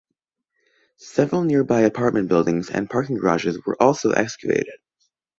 [0.97, 4.79] Several nearby apartment buildings and parking garages were also evacuated.